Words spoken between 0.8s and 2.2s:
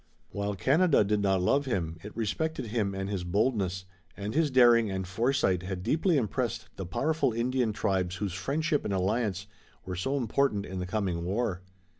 did not love him, it